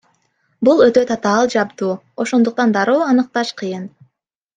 [0.67, 1.91] Бул өтө татаал жабдуу,
[2.25, 3.85] ошондуктан дароо аныкташ кыйын.